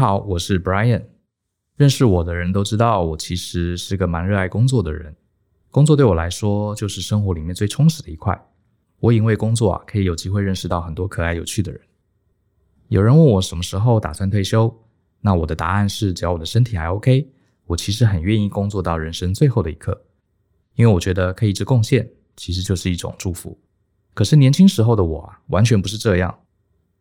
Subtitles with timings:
[0.00, 1.04] 好，我是 Brian。
[1.76, 5.14] 认识我的人都知道，我其实是个蛮热爱工作的人。
[5.70, 8.48] 工作对我来说，就是生活里面最充实的一块。
[8.98, 11.78] 我因为工作啊，可以有机会认识到很多可爱有趣的人。
[12.88, 14.74] 有人问我什么时候打算退休，
[15.20, 17.30] 那我的答案是，只要我的身体还 OK，
[17.66, 20.06] 我其实很愿意工作到人生最后的一刻。
[20.76, 23.60] 因为我觉得可以一直贡献，其实就是一种祝福。
[24.14, 26.38] 可是年轻时候的我啊，完全不是这样。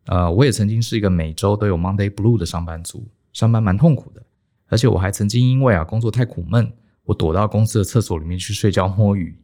[0.05, 4.23] 呃，我也曾经是一个每周都有 Monday Blue 的上班族，上班蛮痛苦的。
[4.67, 6.71] 而且我还曾经因为啊工作太苦闷，
[7.03, 9.37] 我躲到公司的厕所里面去睡觉摸鱼。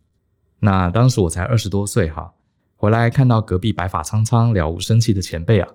[0.59, 2.33] 那当时我才二十多岁哈，
[2.75, 5.67] 回来看到隔壁白发苍苍、了无生气的前辈啊，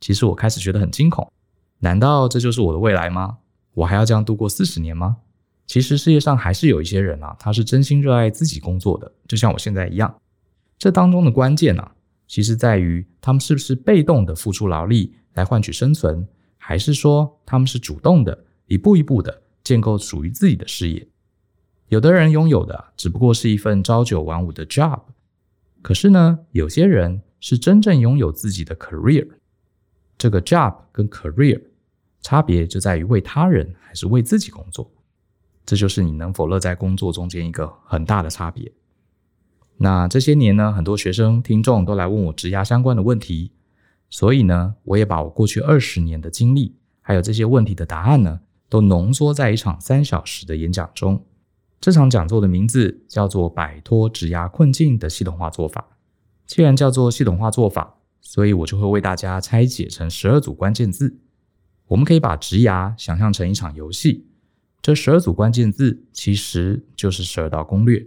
[0.00, 1.30] 其实我开始觉得很惊恐。
[1.78, 3.38] 难道这就是我的未来吗？
[3.74, 5.16] 我还要这样度过四十年吗？
[5.66, 10.14] 其实世界上还是有一些人啊，他是真心热爱自己工作的，就像我现在一样。
[10.78, 11.93] 这当中的关键啊，
[12.34, 21.06] 其实在于他们是不是被动的付出劳力来换取生存，还是说他们是主动的一步一步的建构属于自己的事业。
[21.90, 25.00] 有的人拥有的只不过是一份朝九晚五的 job，
[25.80, 29.28] 可是呢，有些人是真正拥有自己的 career。
[30.18, 31.62] 这个 job 跟 career
[32.20, 34.90] 差别就在于为他人还是为自己工作。
[35.64, 38.72] 这就是你能否乐在工作中间一个很大的差别。
[39.78, 43.52] 那这些年呢，很多学生听众都来问我职涯相关的问题，
[44.08, 51.24] 所以呢，我也把我过去二十年的经历，还有这些问题的答案呢，都浓缩在一场三小时的演讲中。
[51.80, 55.98] 这场讲座的名字叫做“摆脱职涯困境的系统化做法”。
[56.46, 61.18] 既然叫做系统化做法，所以我就会为大家拆解成十二组关键字。
[61.88, 64.26] 我们可以把职涯想象成一场游戏。
[64.80, 68.06] 这十二组关键字其实就是十二道攻略，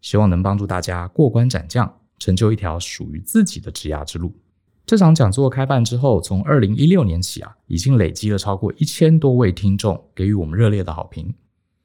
[0.00, 4.34] 希望能帮助大家过关斩将，成就一条属于自己的职涯之路。
[4.84, 11.34] 这场讲座开办之后，从二零一六年起啊，已经累积了超过一千多位听众给予我们热烈的好评。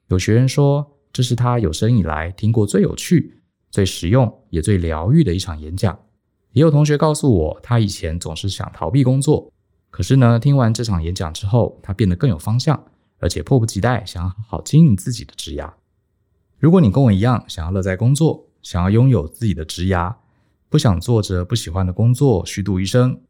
[0.08, 5.98] 有学员说，这是他有生以来听过最有趣、最实用也最疗愈的一场演讲。
[6.52, 9.52] 也有同学告诉我，他以前总是想逃避工作，
[9.90, 12.84] 可是呢，听完这场演讲之后，他变得更有方向。
[13.18, 15.72] 而且迫不及待想好好经营自己的职涯。
[16.62, 20.14] 如果你跟我一样想要乐在工作，想要拥有自己的职涯，
[20.68, 23.20] 不想做着不喜欢的工作虚度一生，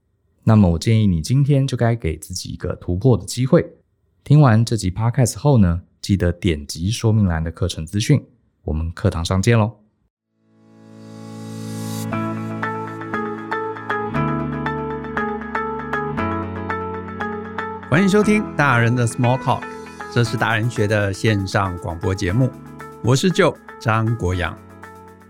[0.44, 3.78] 那么我建议你今天就该给自己一个突破的机会。
[4.22, 8.22] 听完这集 Podcast 后呢，记得点击说明栏的课程资讯，
[8.65, 9.78] 我们课堂上见喽。
[17.88, 19.62] 欢迎收听大人的 Small Talk。
[20.12, 22.50] 这是大人学的线上广播节目，
[23.04, 24.56] 我是舅张国阳。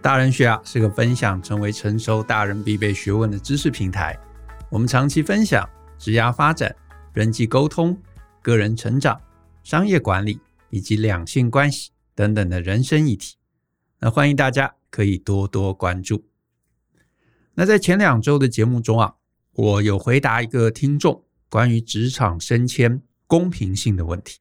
[0.03, 4.15] 大人学啊是个分享成为成熟大人必备学问的知识平台。
[4.69, 5.67] 我们长期分享
[5.99, 6.75] 职涯发展、
[7.15, 7.99] 人际沟通、
[8.43, 9.19] 个人成长、
[9.63, 10.39] 商业管理
[10.69, 13.37] 以及两性关系等等的人生议题。
[14.01, 16.27] 那欢迎大家可以多多关注。
[17.55, 19.15] 那在前两周的节目中啊，
[19.55, 24.41] 我有回答一个听众关于职场升迁公平性的问题。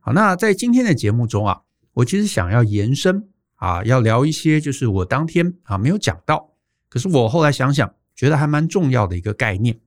[0.00, 1.60] 好，那在今天的节目中啊，
[1.98, 6.54] 我其实想要延伸啊，要聊一些就是我当天啊没有讲到，
[6.88, 9.80] 可是我后来想想，觉得还蛮重要的一个概念。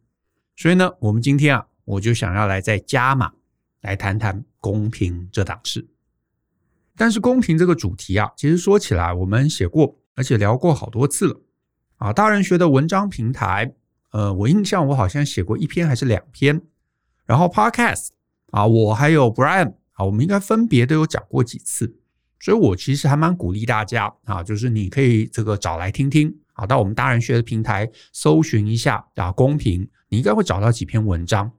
[0.58, 3.32] 所以呢，我们今天啊，我就想要来再加码
[3.80, 5.88] 来谈谈公平这档事。
[6.98, 11.40] 但是公平这个主题啊，其实说起来我们写过，而且聊过好多次了
[11.96, 12.12] 啊。
[12.12, 13.74] 大人学的文章平台，
[14.12, 16.62] 呃，我印象我好像写过一篇还是两篇，
[17.26, 18.10] 然后 Podcast
[18.48, 19.76] 啊，我还有 Brian。
[19.94, 22.00] 啊，我们应该分别都有讲过几次，
[22.42, 31.50] 所以我其实还蛮鼓励大家啊，就是你可以这个找来听听啊，到我们大人学的平台搜寻一下啊，公平，你应该会找到几篇文章。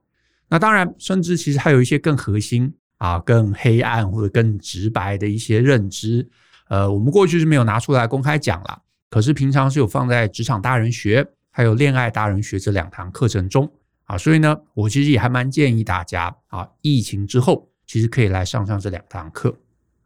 [0.49, 6.29] 那当然，甚至其实还有一些更核心啊、更黑暗或者更直白的一些认知，
[6.67, 13.71] 呃，我们过去是没有拿出来公开讲了，可是平常是有放在职场大人学还有恋爱大人学这两堂课程中
[14.03, 17.69] 啊，所以呢，我其实也还蛮建议大家啊，疫情之后。
[17.85, 19.53] 其实可以来上上这两堂课。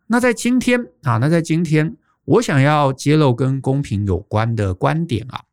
[0.08, 5.44] 那在今天啊，那在今天，我想要揭露跟公平有关的观点啊，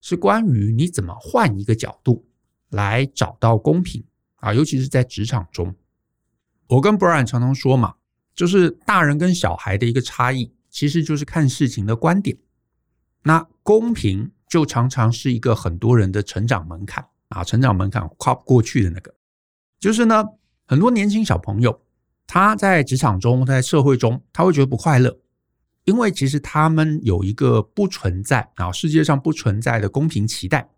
[0.00, 2.26] 是关于你怎么换一个角度
[2.70, 4.04] 来找到公平
[4.36, 5.74] 啊，尤其是在职场中。
[6.66, 7.94] 我跟 Brian 常常说嘛，
[8.34, 12.36] 就是大人跟小孩的一个差异，其实就是看事情的观点。
[13.22, 19.14] 那公平就常常是一个很多人的成长门槛啊，成长门槛跨不过去的那个，
[19.78, 20.24] 就是呢。
[20.66, 21.82] 很多年轻小朋友，
[22.32, 25.18] 他在职场中，在社会中，他会觉得不快乐，
[25.82, 30.70] 因为其实他们有一个不存在啊，世界上不存在的公平期待。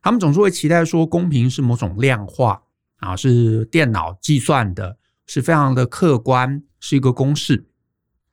[0.00, 2.62] 他们总是会期待说，公平是某种量化
[3.00, 4.96] 啊，是电脑计算的，
[5.26, 7.66] 是非常的客观，是一个公式。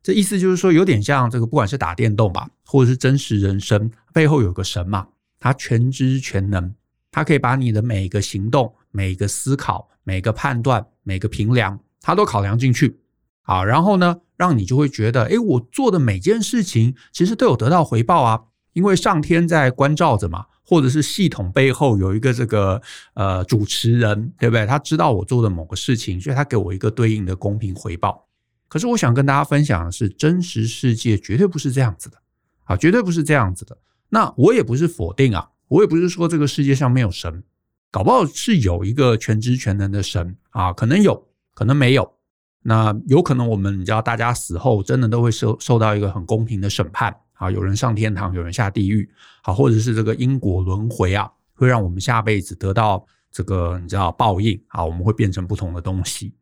[0.01, 5.05] 这意思就是说，有点像这个，不管是打电动吧，或者是真实人生，背后有个神嘛，
[5.41, 6.73] 他全知全能，
[7.11, 12.99] 他可以把你的每一个行动、每一个思考、每个判断、每个评量，他都考量进去。
[13.41, 18.43] 好，然后呢，让你就会觉得，诶，我做的每件事情其实都有得到回报啊，
[18.73, 22.79] 因为上天在关照着嘛，或者是系统背后有一个这个
[23.15, 24.67] 呃主持人，对不对？
[24.67, 28.27] 他知道我做的某个事情，所以他给我一个对应的公平回报。
[28.67, 32.17] 可是我想跟大家分享的是，真实世界绝对不是这样子的
[32.65, 33.75] 啊，绝对不是这样子的。
[34.09, 37.43] 那我也不是否定啊，我也不是说这个世界上没有神，
[37.91, 42.13] 搞不好是有一个全知全能的神啊，可能有，可能没有。
[42.61, 49.09] 那有可能我们你知道，大家死后真的都会受受到一个很公平的审判啊，有人上天堂，有人下地狱，
[49.43, 56.33] 好，或者是这个因果轮回啊，会让我们下辈子得到这个你知道报应啊，我们会变成不同的东西。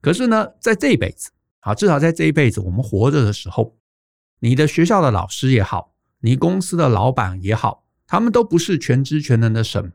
[0.00, 3.76] 可是呢，在这一辈子啊，至少在这一辈子我们活着的时候，
[4.40, 9.92] 你的学校的老师也好，你公司的老板也好，他们都不是全知全能的神，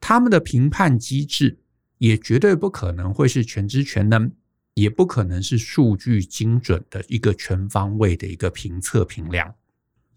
[0.00, 1.58] 他们的评判机制
[1.98, 4.30] 也绝对不可能会是全知全能。
[4.76, 9.54] 也不可能是数据精准的一个全方位的一个评测评量。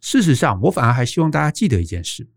[0.02, 2.28] 事实上，我反而还希望大家记得一件事，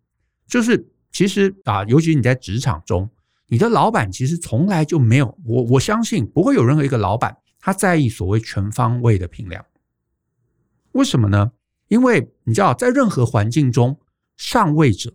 [0.47, 3.09] 就是其实啊，尤其你在职场中，
[3.47, 9.65] 你的老板其实从来就没有，我我相信不会有任何一个老板他在意所谓全方位的评量。
[10.93, 11.53] 为什么呢？
[11.89, 13.99] 因为你知道，在任何环境中，
[14.37, 15.15] 上位者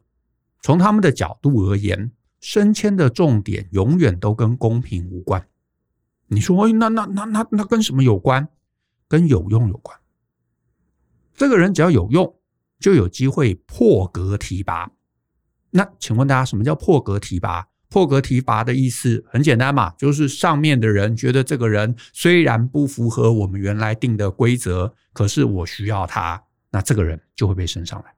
[0.63, 2.11] 从他们的角度而言，
[2.45, 5.47] 升迁的重点永远都跟公平无关。
[6.27, 8.47] 你说，那那那那那跟什么有关？
[9.07, 9.97] 跟有用有关。
[11.33, 12.35] 这个人只要有用，
[12.79, 14.91] 就有机会破格提拔。
[15.71, 17.67] 那请问大家，什么叫破格提拔？
[17.89, 28.13] 破格提拔的意思很简单嘛，就是上面的人觉得这个人虽然不符合我们原来定的规则，可是我需要他，那这个人就会被升上来。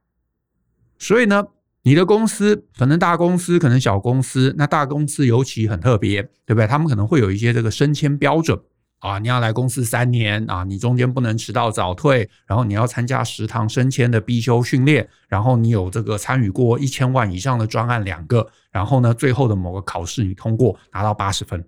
[0.99, 1.47] 所以呢，
[1.87, 6.67] 你的公司可能大公司，可能小公司，那大公司尤其很特别，对不对？
[6.67, 8.59] 他们可能会有一些这个升迁标准
[8.99, 21.65] 啊，你要来公司三年啊，你中间不能迟到早退，然后你要参加食堂升迁的必修训练，然后你有这个参与过一千万以上的专案两个，然后呢，最后的某个考试你通过拿到八十分，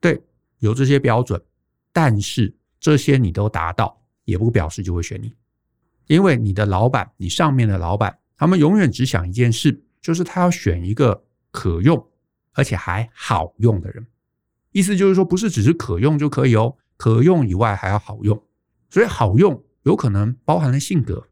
[0.00, 0.20] 对，
[0.58, 1.40] 有这些标准，
[1.92, 5.32] 但是这些你都达到，也不表示就会选你，
[6.08, 8.18] 因为你的老板，你上面的老板。
[8.42, 11.22] 他们永远只想一件事，就是他要选一个
[11.52, 12.08] 可用
[12.54, 14.04] 而且还好用的人。
[14.72, 18.42] 意思就是说，不是只是可用就可以哦，可用以外还要好用。
[18.90, 21.28] 所以好用有可能包含了性格，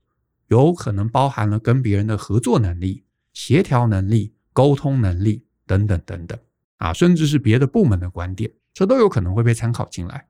[0.46, 3.02] 有可能包含了跟别人的合作能力、
[3.32, 6.38] 协调能力、沟通能力等等等等
[6.76, 10.28] 啊，甚至是别的部门的观点，这都有可能会被参考进来。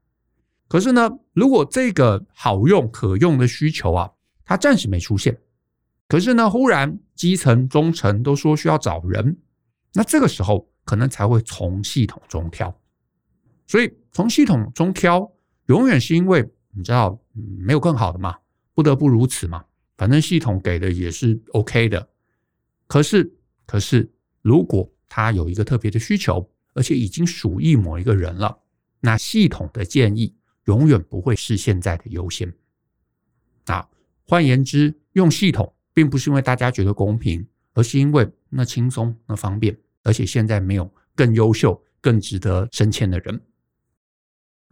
[0.67, 4.11] 可是呢，如果这个好用可用的需求啊，
[4.47, 5.39] 它暂时没出现。
[6.11, 9.39] 可是呢，忽然基层、中层都说需要找人，
[9.93, 12.77] 那这个时候可能才会从系统中挑。
[13.69, 15.31] 所以从系统中挑，
[15.67, 18.37] 永远是因为你知道没有更好的嘛，
[18.75, 19.65] 不得不如此嘛。
[19.97, 22.09] 反正系统给的也是 OK 的。
[22.89, 23.33] 可是，
[23.65, 24.13] 可是
[24.43, 28.59] 如果他有一个特别的需求，而且已经属意某一个人了，
[28.99, 32.53] 那系统的建议永远不会是现在的优先。
[33.67, 33.89] 啊，
[34.27, 35.73] 换言之，用系统。
[35.93, 43.41] 并不是因为大家觉得公平，而是因为那轻松、那方便，而且现在没有更优秀、更值得升迁的人。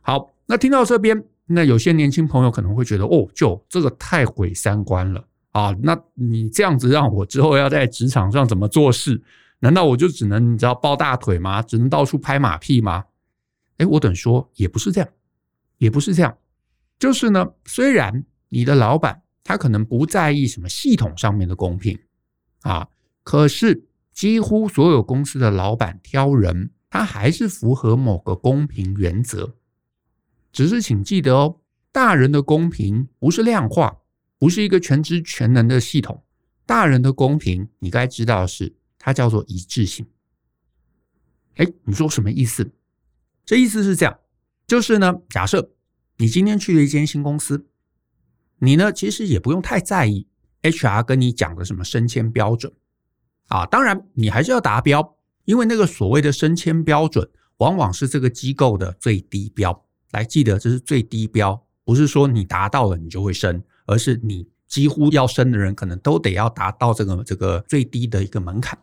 [0.00, 5.76] 好，那听到这边，那有些年轻朋友可能会觉得，哦，就这个太毁三观了啊！
[5.82, 9.20] 那你这样子让我之后要在职场上怎么做事？
[9.58, 11.60] 难道我就只能你知道抱大腿吗？
[11.60, 13.04] 只能到处拍马屁吗？
[13.78, 15.08] 哎，我等说也不是这样，
[15.78, 16.38] 也不是这样，
[16.98, 19.22] 就是呢，虽然你的老板。
[19.48, 21.98] 他可能不在意什么系统上面的公平
[22.60, 22.86] 啊，
[23.22, 29.56] 可是几乎所有公司的老板挑人，他还是符合某个公平原则。
[30.52, 33.96] 只是请记得哦，大人的公平不是量化，
[34.36, 36.22] 不是一个全知全能的系统。
[36.66, 40.04] 大人的公平，你该知道的是，它叫做一致性。
[41.54, 42.70] 哎，你说什么意思？
[43.46, 44.18] 这意思是这样，
[44.66, 45.70] 就是呢，假设
[46.18, 47.66] 你今天去了一间新公司。
[48.58, 50.26] 你呢，其实也不用太在意
[50.62, 52.72] HR 跟你讲的什么升迁标准
[53.48, 59.84] 啊，当然你还是要达标，因为那个所谓的升迁标准，往往是这个机构的最低标。
[60.12, 68.78] 来，记得这是最低标，不是说你达到了你就会升，而是你几乎要升的人，可能都得要达到这个这个最低的一个门槛。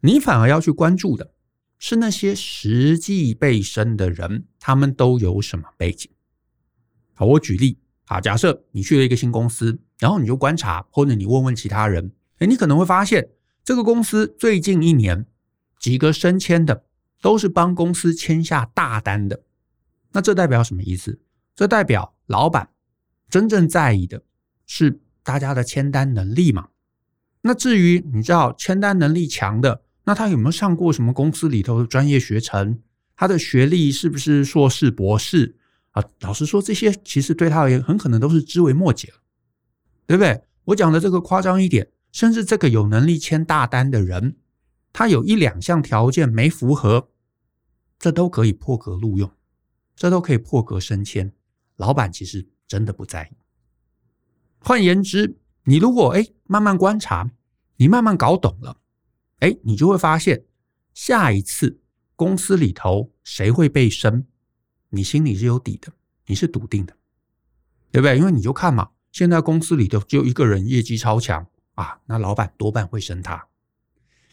[0.00, 1.32] 你反而要去关注的，
[1.78, 6.10] 是那些实际被升的人，他们都有什么背景？
[7.14, 13.28] 好，我举例啊，假设你去了一个新公司，然后你就观察，或者你问问其他人，诶，你可能会发现
[13.62, 15.26] 这个公司最近一年
[15.78, 16.84] 几个升迁的
[17.20, 19.42] 都是帮公司签下大单的。
[20.12, 21.20] 那这代表什么意思？
[21.54, 22.70] 这代表老板
[23.28, 24.22] 真正在意的
[24.66, 26.68] 是大家的签单能力嘛？
[27.42, 32.80] 那至于你知道签单能力强的，那他有没有上过什么公司里头的专业学程？
[33.14, 35.57] 他的学历是不是硕士、博士
[35.98, 36.04] 啊？
[36.20, 39.16] 老实说，这些其实对他而言很可能都是枝微末节了，
[40.06, 40.42] 对不对？
[40.64, 44.36] 我讲的这个夸张一点，甚至这个有能力签大单的人，
[44.92, 47.08] 他有一两项条件没符合，
[47.98, 49.30] 这都可以破格录用，
[49.96, 51.32] 这都可以破格升迁。
[51.76, 53.36] 老板其实真的不在意。
[54.58, 57.30] 换言之，你如果哎慢慢观察，
[57.76, 58.80] 你慢慢搞懂了。
[59.38, 60.44] 哎，你就会发现，
[60.92, 61.80] 下一次
[62.16, 64.26] 公司里头谁会被升，
[64.90, 65.92] 你心里是有底的，
[66.26, 66.94] 你是笃定的，
[67.90, 68.16] 对不对？
[68.18, 73.46] 因为你就看嘛，现在公司里头就一个人业绩超强啊，那老板多半会升他。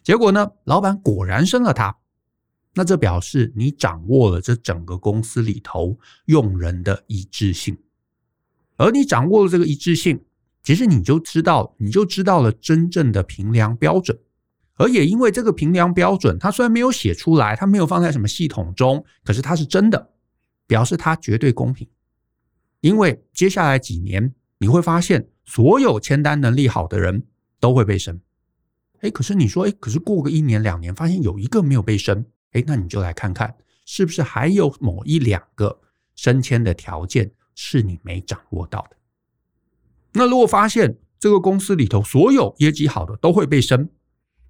[0.03, 1.97] 结果呢，老板果然升了他，
[2.75, 7.77] 那这表示你掌握了这整个公司里头用人的一致性，
[8.77, 10.23] 而你掌握了这个一致性，
[10.61, 14.19] 其实你就知道，你就知道了真正的评量标准。
[14.77, 20.11] 而也因为这个评量标准，它虽然没有写出来，它没有放在什么系统中，可是它是真的，
[20.67, 21.87] 表示它绝对公平。
[22.81, 27.25] 因为接下来几年你会发现，所有签单能力好的人
[27.59, 28.21] 都会被升。
[29.01, 33.55] 哎，可是你说，哎，可是过个一年两年，发现有一个没有被升，哎，那你就来看看，
[33.85, 35.81] 是不是还有某一两个
[36.15, 38.97] 升迁的条件是你没掌握到的？
[40.13, 43.89] 那如果发现这个公司里头所有业绩好的都会被升。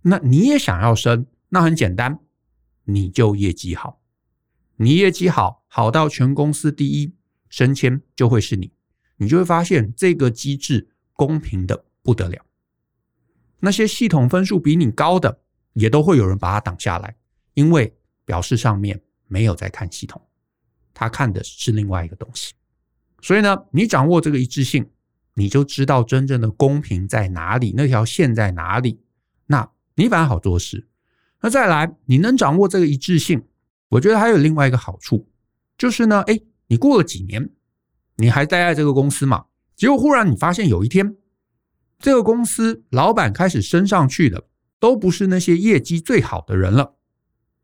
[0.07, 2.19] 那你也想要升，那很简单，
[2.83, 3.99] 你就业绩好，
[4.77, 7.13] 你业绩好，好到全公司第一，
[7.49, 8.71] 升迁就会是你，
[9.17, 12.45] 你就会发现这个机制公平的不得了。
[13.59, 15.39] 那些系统分数比你高的，
[15.73, 17.15] 也都会有人把它挡下来，
[17.53, 20.21] 因为表示上面没有在看系统，
[20.93, 22.53] 他看的是另外一个东西。
[23.21, 24.89] 所以呢，你掌握这个一致性，
[25.33, 28.99] 你就知道真正的公平在哪里，那条线在哪里。
[29.47, 29.71] 那。
[29.97, 30.89] 你反而好做事。
[31.39, 33.41] 那再来，你能掌握这个一致性，
[33.89, 35.27] 我觉得还有另外一个好处，
[35.77, 37.49] 就是呢，哎，你过了几年，
[38.17, 39.45] 你还待在这个公司嘛？
[39.75, 41.15] 结果忽然你发现有一天，
[41.99, 44.47] 这个公司老板开始升上去的，
[44.79, 46.95] 都不是那些业绩最好的人了。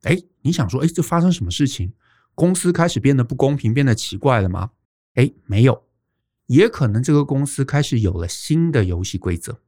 [0.03, 1.93] 哎，你想说，哎，这发生什么事情？
[2.35, 4.71] 公司开始变得不公平，变得奇怪了吗？
[5.15, 5.87] 哎，没有，
[6.47, 9.59] 也可能这个公司开始有了新的游戏规则。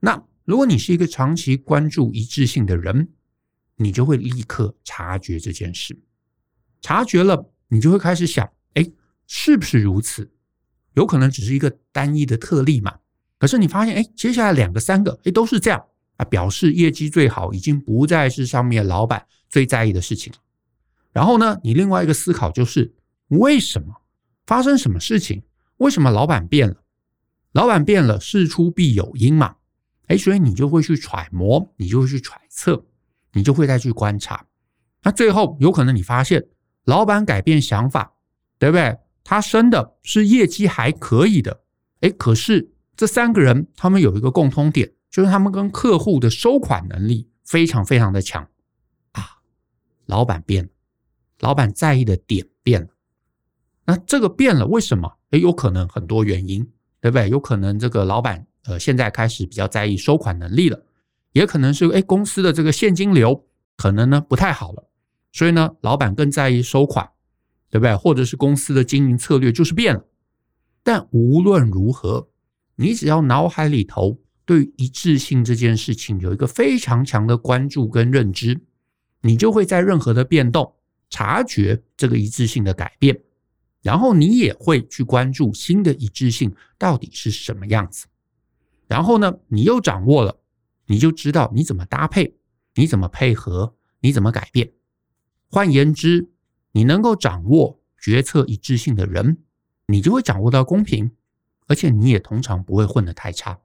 [0.00, 0.24] 那。
[0.44, 3.10] 如果你是一个长期关注一致性的人，
[3.78, 5.98] 你就会立刻察觉这件事。
[6.80, 8.86] 察觉了，你就会开始想：哎，
[9.26, 10.30] 是不是如此？
[10.94, 12.98] 有可能只是一个单一的特例嘛？
[13.38, 15.84] 可是你发现，哎，接下来两个、三个，哎，都是这样
[16.16, 20.32] 啊，表示业绩最好已经不再是上面老板最在意的事情。
[21.12, 22.94] 然后呢，你另外一个思考就是：
[23.28, 24.02] 为什么？
[24.46, 25.42] 发生什么事情？
[25.76, 26.82] 为什么老板变了？
[27.52, 29.56] 老板变了，事出必有因嘛。
[30.06, 32.84] 哎，所以你就会去揣摩，你就会去揣测，
[33.32, 34.46] 你就会再去观察。
[35.02, 36.44] 那最后有可能你发现
[36.84, 38.12] 老板改变想法，
[38.58, 38.98] 对不对？
[39.22, 41.60] 他升的是业绩还可以的。
[42.00, 48.48] 哎，可是这三个人他们有一个共通点，就是他们跟客户的收款能力非常非常的强
[49.12, 49.38] 啊。
[50.06, 50.70] 老板变了，
[51.40, 52.88] 老板在意的点变了。
[53.84, 55.18] 那这个变了，为什么？
[55.30, 56.66] 哎，有可能很多原因，
[57.00, 57.28] 对不对？
[57.28, 58.46] 有可能这个老板。
[58.64, 60.82] 呃，现在开始比较在意收款能力了，
[61.32, 64.88] 也可能是哎，公司的这个现金流可能呢不太好了，
[65.32, 67.08] 所以呢，老板更在意收款，
[67.70, 67.94] 对不对？
[67.96, 70.04] 或者是公司的经营策略就是变了。
[70.82, 72.28] 但无论如何，
[72.76, 78.58] 你只要脑海里头对一致性这件事情有一个非常强的关注跟认知，
[79.20, 80.74] 你就会在任何的变动
[81.10, 83.20] 察觉这个一致性的改变，
[83.82, 88.06] 然后你也会去关注新的一致性到底是什么样子。
[88.86, 90.34] 然后呢，你又掌握了，
[90.88, 92.36] 你就知道你怎么搭配，
[92.74, 94.72] 你怎么配合，你怎么改变。
[95.50, 96.30] 换言之，
[96.72, 99.38] 你能够掌握决策一致性的人，
[99.86, 101.12] 你就会掌握到公平，
[101.66, 103.58] 而且你也通常不会混得太差。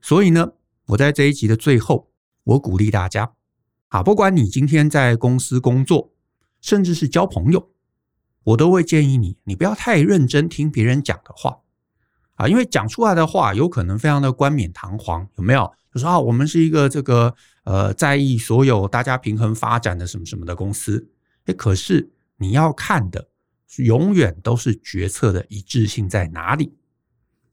[0.00, 0.52] 所以呢，
[0.88, 2.10] 我在这一集的最后，
[2.44, 3.34] 我鼓励大家，
[3.88, 6.12] 啊，不管你今天在公司工作，
[6.60, 7.70] 甚至是交朋友，
[8.44, 11.60] 我都会建议你，你不要太认真听别人讲的话。
[12.34, 15.72] 啊，因为讲出来的话有可能非常的冠冕堂皇，有没有？
[15.96, 17.34] 就说啊，我们是一个这个
[17.64, 21.08] 呃，在意所有大家平衡发展的什么什么的公司。
[21.46, 23.26] 诶，可是你要看的
[23.78, 26.74] 永远都是决策的一致性在哪里？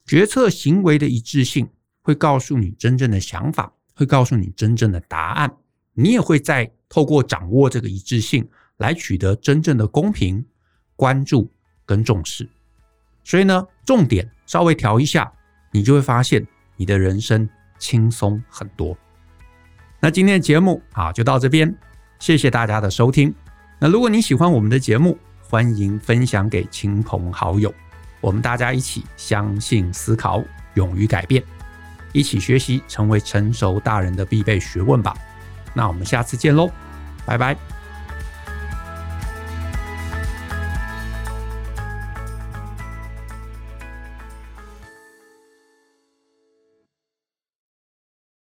[0.05, 1.69] 决策行为的一致性
[2.01, 5.55] 会告诉你真正的想法，会告诉你真正的答案。
[5.93, 8.45] 你也会再透过掌握这个一致性
[8.75, 10.43] 来取得真正的公平、
[10.97, 11.49] 关注
[11.85, 12.49] 跟重视。
[13.23, 15.31] 所以呢，重点稍微调一下，
[15.71, 16.45] 你就会发现
[16.75, 17.47] 你的人生
[17.83, 18.97] 轻松很多。
[19.99, 21.75] 那今天的节目啊，就到这边，
[22.17, 23.35] 谢谢大家的收听。
[23.77, 25.17] 那如果你喜欢我们的节目，
[25.49, 27.73] 欢迎分享给亲朋好友，
[28.21, 30.41] 我们大家一起相信、思考、
[30.75, 31.43] 勇于改变，
[32.13, 35.13] 一起学习，成为成熟大人的必备学问吧。
[35.73, 36.71] 那我们下次见喽，
[37.25, 37.82] 拜拜。